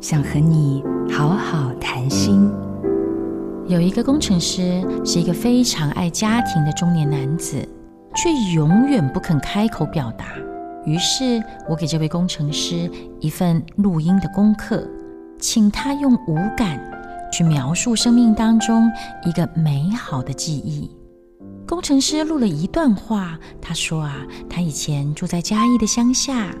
[0.00, 2.48] 想和你好好谈心。
[3.66, 7.56] 有一个工程师是一个非常爱家庭的中年男子，
[8.14, 10.26] 却永远不肯开口表达。
[10.86, 12.88] 于是我给这位工程师
[13.18, 14.88] 一份录音的功课，
[15.40, 16.80] 请他用五感
[17.32, 18.88] 去描述生命当中
[19.24, 20.88] 一个美好的记忆。
[21.66, 26.54] 工程师录了一段话，他说啊，他以前住在嘉义的乡下。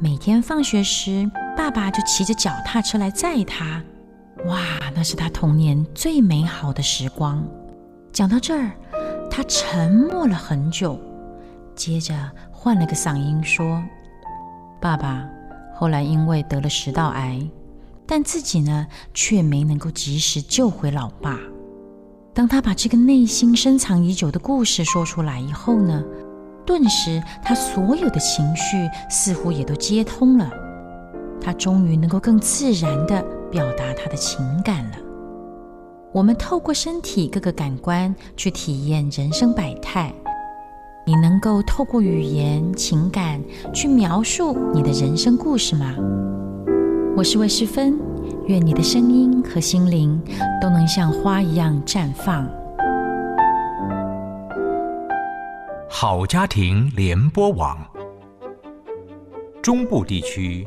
[0.00, 1.28] 每天放学时，
[1.58, 3.82] 爸爸就骑着脚踏车来载他。
[4.46, 4.60] 哇，
[4.94, 7.44] 那是他童年最美好的时光。
[8.12, 8.70] 讲到这儿，
[9.28, 10.96] 他沉默了很久，
[11.74, 12.14] 接着
[12.52, 13.82] 换了个嗓音说
[14.80, 15.28] ：“爸爸
[15.74, 17.44] 后来因为得了食道癌，
[18.06, 21.36] 但自己呢，却没能够及时救回老爸。”
[22.32, 26.04] 当他把这个内心深藏已久的故事说出来以后呢，
[26.64, 30.48] 顿时，他所有的情绪似乎也都接通了。
[31.40, 34.96] 他终于能够更自然的表达他的情感了。
[36.12, 40.12] 我们透过身体各个感官去体验人生百态。
[41.06, 43.40] 你能够透过语言、情感
[43.72, 45.94] 去描述你的人生故事吗？
[47.16, 47.98] 我是魏世芬，
[48.46, 50.20] 愿你的声音和心灵
[50.60, 52.46] 都能像花一样绽放。
[55.88, 57.78] 好家庭联播网，
[59.62, 60.66] 中部地区